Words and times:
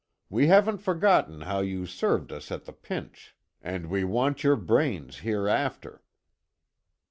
We 0.31 0.47
haven't 0.47 0.79
forgotten 0.79 1.41
how 1.41 1.59
you 1.59 1.85
served 1.85 2.31
us 2.31 2.51
at 2.51 2.65
the 2.65 2.73
pinch, 2.73 3.35
and 3.61 3.85
we 3.85 4.03
want 4.03 4.43
your 4.43 4.55
brains 4.55 5.19
hereafter." 5.19 6.01